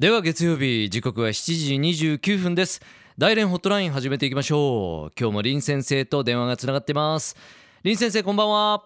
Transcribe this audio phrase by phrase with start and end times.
[0.00, 2.80] では月曜日時刻は7時29分です。
[3.18, 5.12] 大連ホットライン始めていきましょう。
[5.14, 7.36] 今日も林先生と電話がつながっています。
[7.82, 8.82] 林先生こんばんは。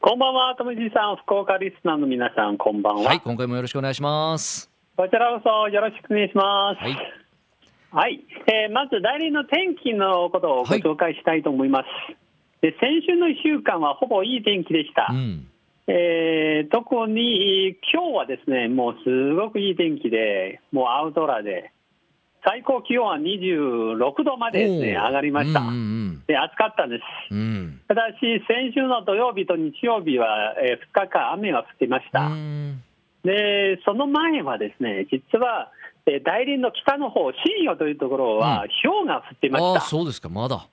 [0.00, 3.02] こんばんは、ともじさん、福岡リスナーの皆さん、こんばんは。
[3.02, 4.70] はい今回もよろしくお願いします。
[4.96, 6.82] こちらこそよろしくお願いします。
[6.82, 6.96] はい。
[7.90, 12.16] はい、えーまず代理の天気のことをご紹介したいと思います。
[12.62, 15.08] で先週の1週間はほぼいい天気でした。
[15.10, 15.48] うん
[15.88, 21.70] えー特に今日はですね、もうすごくいい天気で、もう青空で、
[22.44, 25.60] 最高気温は26度までですね、上がりました。
[25.60, 27.02] うんうんで暑かったです。
[27.30, 32.26] うんうんただし、先週の土曜日と日曜日は、え2日間雨が降っていました。
[32.26, 32.82] うん
[33.24, 35.70] でその前はですね、実は、
[36.06, 39.80] えー大林の北の方、新予というところは、氷が降っていました。
[39.82, 40.66] そうですかまだ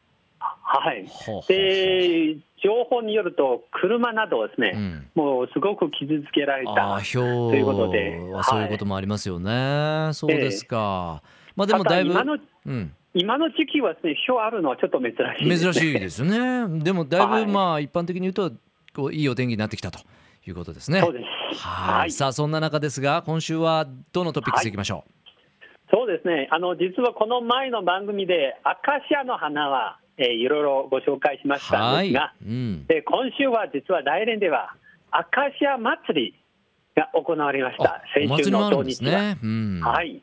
[0.79, 1.05] はい、
[1.47, 5.07] で情報によると、車などですね、うん。
[5.13, 11.21] もうすごく傷つけられあたということではそういうこともありますよね、そうですか、
[11.55, 16.25] まあでもただいぶだ今のうん、今の時期はですね、氷あるのはちょっと珍しいです、ね、珍しいですよ
[16.67, 16.83] ね。
[16.83, 17.45] でもだいはい。
[17.45, 18.51] ぶまあ一般的に言うと
[18.95, 19.99] こういいお天気になってきたと
[20.47, 21.01] いうことですね。
[21.01, 21.25] そうです。
[21.59, 21.99] はい。
[21.99, 22.11] はい。
[22.11, 25.03] さあそんな中ですが今週はどのトピックスいきましょ
[25.91, 26.47] そうですね。
[26.49, 34.75] あの実はこの前の番組で、アカシアの花は、えーいろいろご紹介しまうしたんはいですが、、うん、で今週は実は大連では、
[35.11, 36.35] アカシア祭り
[36.95, 39.11] が行われましあた、先週の土日は。
[39.11, 40.21] ね、うん、はい、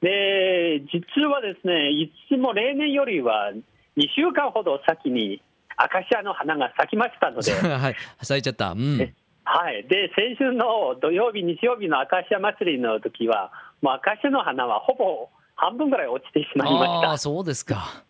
[0.00, 3.52] で実はですね、いつも例年よりは
[3.96, 5.40] 2週間ほど先に
[5.76, 7.96] アカシアの花が咲きましたので、 はい。
[8.22, 8.72] 咲いちゃった。
[8.72, 9.00] うん。
[9.00, 9.12] え
[9.48, 17.10] はい、で先週の土曜日、日曜日のアカシア祭りの時は、もうアカシアの花はほぼ半分ぐらい落ちてしまいました。
[17.10, 18.04] ああそうですか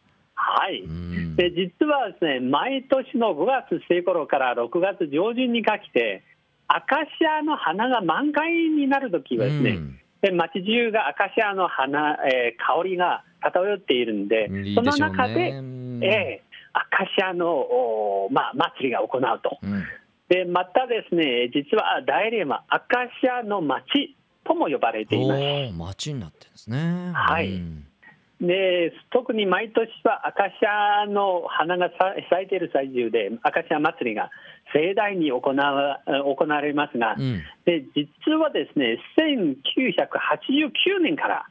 [0.56, 0.80] はい。
[0.80, 1.36] うん。
[1.36, 6.24] で実はですね毎年の5月末頃から6月上旬にかけて、
[6.66, 10.00] アカシアの花が満開になるときはですね、うん。
[10.22, 16.46] で街中がアカシアの花、えー香りが漂っているんで、その中で、うんえー
[16.78, 19.58] アカシアの、おまあ、祭りが行うと。
[19.62, 19.82] うん。
[20.28, 24.14] でまたですね、実は大連はアカシアの町
[24.44, 25.78] とも呼ばれています。
[25.78, 27.12] 町になってるんですね。
[27.14, 27.54] はい。
[27.54, 27.86] うん
[28.40, 34.30] で特に毎年はアカシアの花がさ咲いている最中で、アカシア祭りが
[34.74, 37.42] 盛大に行わ行われますが、うん。
[37.64, 41.46] で実はですね、1989年から、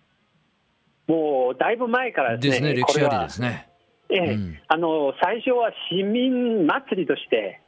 [1.08, 3.70] もうだいぶ前からでですすね、ね歴史ありこれはですね。
[4.10, 4.60] ええうん。
[4.68, 7.62] あの最初は市民祭りとして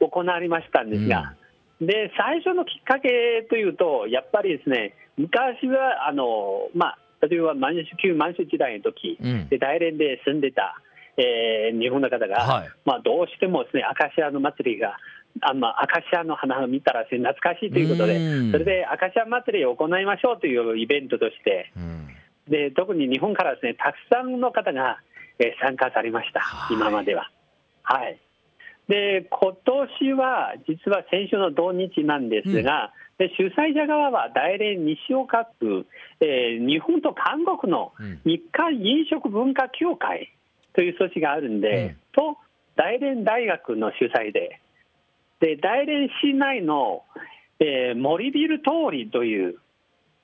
[0.00, 1.34] 行われましたんですが、
[1.82, 9.48] で最初のきっかけというと、やっぱりですね昔はあの、まあ、例えば満州旧満州時代の時、うん。
[9.48, 10.76] で大連で住んでた、
[11.16, 12.68] えー日本の方が、はい。
[12.84, 14.96] まあ、どうしてもですねアカシアの祭りが、
[15.40, 18.52] あまあ、アカシアの花を見たら懐かしいということで、うん。
[18.52, 22.08] それでアカシア祭りを行いましょうというイベントとして、うん。
[22.48, 24.98] で特に日本からですねたくさんの方が、
[25.38, 26.76] えー参加されました、はい。
[26.76, 27.30] 今までは。
[27.82, 28.18] はい、
[28.88, 35.86] で今年は実は先週の土日なんですが、で主催者側は大連西岡区、
[36.20, 38.20] えー日本と韓国のうん。
[38.24, 40.32] 日韓飲食文化協会
[40.74, 41.96] という組織があるんで、うん。
[42.12, 42.38] と
[42.76, 44.60] 大連大学の主催で、
[45.40, 47.02] で大連市内の、
[47.58, 49.56] えー森ビル通りという、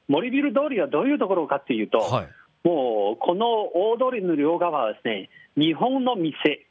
[0.06, 2.28] 森ビル通りはどういうところかというと、はい。
[2.62, 6.66] もうこの大通りの両側はですね、日本の店、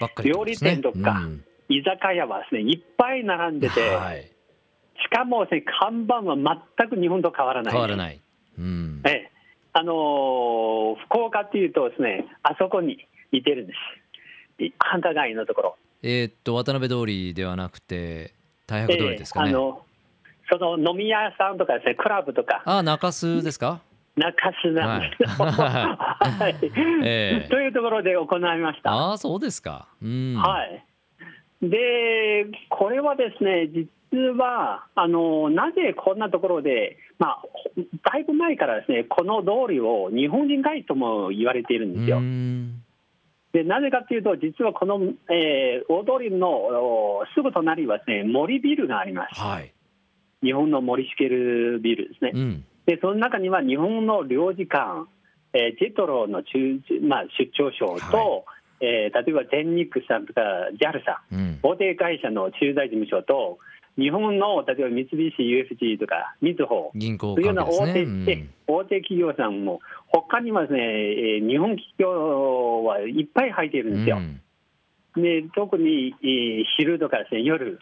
[0.00, 0.34] ばっかりね。
[0.36, 1.44] 料理店とかうん。
[1.68, 4.28] 居酒屋はですね、いっぱい並んでて、はい。
[5.02, 6.36] しかもですね、看板は
[6.78, 7.72] 全く日本と変わらない。
[7.72, 8.20] 変わらない。
[8.58, 9.02] うん。
[9.06, 9.30] ええ。
[9.72, 13.72] あのー福岡っていうとですね、あそこに似てるんで
[14.58, 14.62] す。
[14.64, 15.76] い繁華街のところ。
[16.02, 18.34] えーっと渡辺通りではなくて
[18.66, 19.50] 大白通りですかね。
[19.50, 19.82] ええあの
[20.52, 23.80] その飲み屋さんとかですね、クラブとか、あ中洲ですか？
[24.20, 25.28] 中洲なんですよ。
[25.28, 26.54] はい
[27.02, 28.92] ええというところで行いました。
[28.92, 30.84] ああそうですかうんはい、
[31.62, 37.42] で、これはですね、実はあのなぜこんなところで、まあ、
[38.12, 42.18] だいぶ前からですね、この通りを日本人街とも言われているんですよ。
[42.18, 42.82] うん
[43.52, 49.40] でなぜかというと、実はこの、えー大通りのおすぐ隣はですね、森ビルがあります。
[49.40, 49.72] はい
[50.42, 52.32] 日本の森シケルビルですね。
[52.34, 55.06] うんで、その中には日本の領事館、
[55.52, 56.58] えージェトロの中、
[57.06, 60.40] まあ、出張所と、はえー例えば全日空さんとか
[60.74, 61.58] JAL さん、うん。
[61.62, 63.58] 大手会社の駐在事務所と、
[63.96, 68.50] 日本の例えば三菱 UFG とか、みずほ銀行というような大手,、うん。
[68.66, 69.78] 大手企業さんも、
[70.08, 74.18] 他にはですね、えー日本企業はいっぱい入っているんですよ。
[74.18, 75.22] うん。
[75.22, 77.78] で特に、えー昼とかですね夜、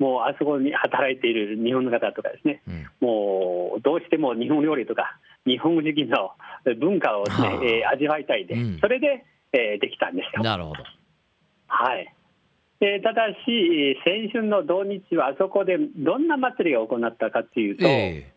[0.00, 2.86] もうあそこに働いている日本の方とかですね、うん。
[3.06, 6.32] もうどうしても日本料理とか、日本人の
[6.80, 8.78] 文化をですね、はあえー味わいたいで、うん。
[8.80, 10.42] それで、えーできたんですよ。
[10.42, 10.82] なるほど。
[11.66, 12.14] はい。
[12.80, 18.32] えーただし、えー先週の土日は、あそこでどんな祭りを行ったかというと、え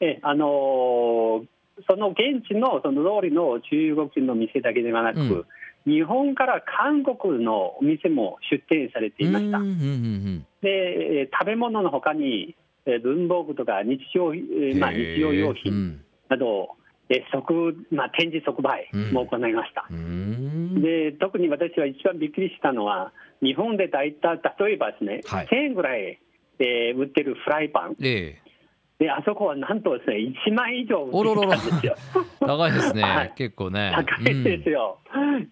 [0.00, 0.18] え。
[0.22, 1.46] あのー
[1.88, 5.46] その現地のその通りの中国人の店だけではなく、うん
[5.86, 9.58] 日本から韓国のお店も出店されてえいました。
[10.62, 10.68] で
[11.20, 12.56] えー食べ物のほかに、
[12.86, 14.34] えー文房具とか日常,、
[14.78, 16.04] まあ、日用用う品ん。
[16.28, 16.70] など、
[17.08, 19.86] えー即まあ、展示即売も行いました。
[19.88, 20.82] うん。
[20.82, 23.12] で特に私は一番びっくりしたのは、
[23.42, 25.46] 日本で大体、例えばですね、はい。
[25.46, 26.18] 1000円ぐらい、
[26.58, 28.45] えー売ってるフライパン、ええ
[28.98, 30.16] であそこはなんとですね
[30.48, 31.96] 1万円以上売っていたんですよ。
[32.40, 33.32] 高いですね、はい。
[33.36, 33.92] 結構ね。
[33.94, 34.98] 高いですよ、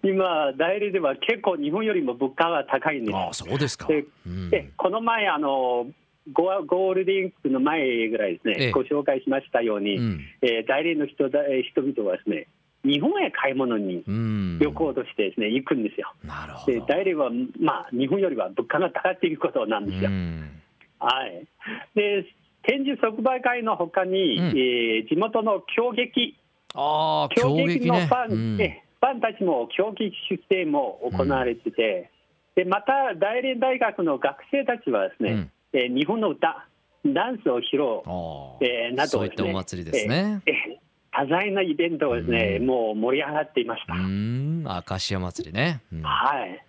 [0.02, 3.14] 今、代理では結構、日本よりも物価が高いんです。
[3.14, 4.50] うん、あそうですか、でうん。
[4.50, 5.86] でこの前あの
[6.32, 8.70] ゴー、ゴールデンウィークの前ぐらいですね、ええ。
[8.70, 10.20] ご紹介しましたように、うん。
[10.40, 12.46] えー代理の人だえー人々はですね、
[12.84, 16.14] 日本へ買い物にうん、旅行としてですね、行くんですよ。
[16.24, 16.78] なるほど。
[16.78, 17.30] で代理は、
[17.60, 20.10] まあ、日本よりは物価が高いということなんですよ。
[20.10, 20.60] うん。
[20.98, 21.46] はい、
[21.94, 22.24] で
[22.66, 24.46] 展示即売会のほかに、うん。
[24.58, 26.36] えー地元の狂劇、
[26.74, 28.60] ああ狂劇のファン,、うん。
[28.60, 32.10] えファンたちも狂劇出展も行われてて、
[32.56, 35.50] でまた大連大学の学生たちはですね、うん。
[35.72, 36.66] えー日本の歌、
[37.06, 40.84] ダンスを披露、あえーなどそういったお祭りですね、えーえー
[41.16, 42.66] 多彩なイベントをですね、うん。
[42.66, 43.94] もう盛り上がっていました。
[43.94, 44.64] うん。
[44.64, 46.02] 明石家祭りね、うん。
[46.02, 46.60] はい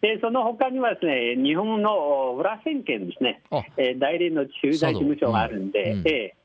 [0.00, 3.62] でその他にはですね日本の裏千県ですね、あ。
[3.76, 6.08] えー代理の駐在事務所があるんで、うん。
[6.08, 6.40] えー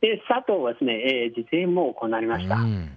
[0.00, 2.56] で佐藤はですね、えー実演も行いました。
[2.56, 2.96] うん。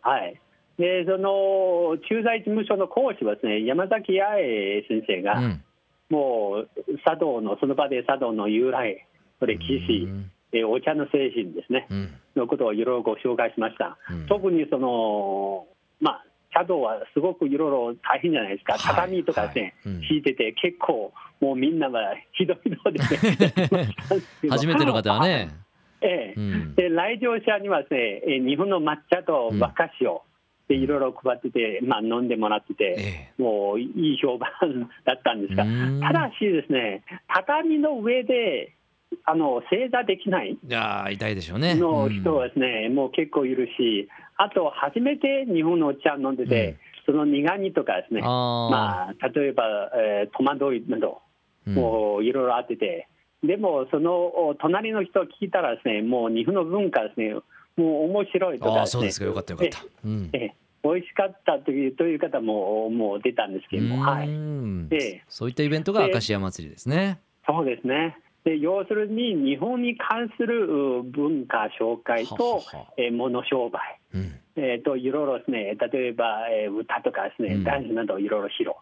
[0.00, 0.40] はい。
[0.78, 5.64] で、その駐在事務所の講師はですね、山崎八重先生が、うん。
[6.08, 6.68] もう
[7.04, 9.06] 茶道の、その場で茶道の由来、
[9.42, 10.30] 歴史、うん。
[10.52, 12.14] えーお茶の精神ですね、うん。
[12.36, 13.98] のことをいろいろご紹介しました。
[14.10, 14.26] うん。
[14.26, 15.66] 特にその、
[16.00, 18.82] まあ、茶道はすごくいろいろ大変じゃないですか、はい。
[18.82, 19.94] 畳とかですね、はい。
[19.94, 20.00] うん。
[20.02, 22.00] 敷いてて、結構、もうみんなが
[22.32, 23.94] ひどいので、ね、
[24.50, 25.48] 初めての方はね、
[26.00, 26.34] ええ。
[26.36, 26.74] うん。
[26.74, 30.22] で来場者にはですね、えー日本の抹茶と和菓子を、
[30.68, 33.42] でいろいろ配ってて、まあ、飲んでもらってて、え。
[33.42, 34.50] もういい評判
[35.04, 36.00] だったんですが、うん。
[36.00, 38.74] ただしですね、畳の上で
[39.24, 41.74] あの正座できないえいやー痛いでしょうね。
[41.74, 46.76] の人はですね、もう結構いるし、あと初めて日本のお茶飲んでて、
[47.06, 49.64] その苦味とかですね、まあ、例えば、
[49.94, 51.22] えー戸惑いなど、
[51.66, 51.74] うん。
[51.74, 53.08] もういろいろあってて、
[53.42, 57.34] でもそのお隣の人を聞いたらですね、もう日本の文化ですね、
[57.76, 59.26] もう面白いとかですね、ああそうですか。
[59.26, 59.78] よかったよかった、
[60.84, 64.88] 美味しかったというという方ももう出たんですけども、はうい、ん。
[64.90, 65.24] ええ。
[65.28, 67.20] そういったイベントが明石家祭りですね。
[67.46, 68.16] そうですね。
[68.48, 72.62] で要するに日本に関するう文化紹介と
[73.12, 74.40] 物商売、うん。
[74.56, 77.64] えーといろいろですね、例えば、えー歌とかですね、うん。
[77.64, 78.72] ダンスなどいろいろ披露。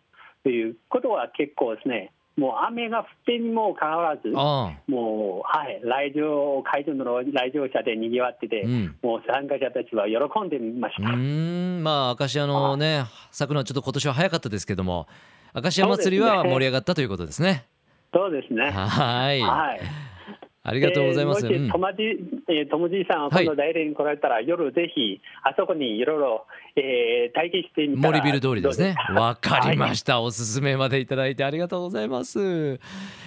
[0.44, 8.96] ということは結構ですね、もう雨が降ってにもかかわらず、あもう、はい、来場、会場の来場者でにぎわってて、うん。
[9.02, 11.08] もう参加者たちは喜んでました。
[11.08, 11.16] ー
[11.80, 11.82] ん。
[11.82, 15.08] まあ明石家のね咲くのはちょっと今年は早かったですけども
[15.52, 17.64] 明石家祭りは盛り上がったということですね。
[18.16, 18.70] そうですね。
[18.70, 19.80] はいはい。
[20.62, 21.46] ありがとうございます。
[21.46, 22.02] うんえーもし、とまじ、
[22.48, 26.46] えー、ともじいさん、はい今度大連に来られたら、夜ぜひ、あそこにいろいろ、
[26.76, 30.20] えー、体験してみたら森ビル通りですねわかりまはいした。
[30.20, 32.80] おすすめまでいただいてありがとうございます。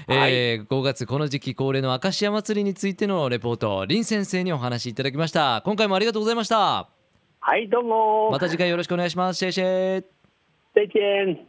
[0.10, 5.62] えー5月この時期恒例の明石家祭りについてのレポート、林先生にお話しいただきました。
[5.64, 6.90] 今回もありがとうございました。
[7.40, 8.32] はい、どうも。
[8.32, 9.38] また次回よろしくお願いします。
[9.38, 10.06] シェイシェイ。
[10.74, 11.49] 再见。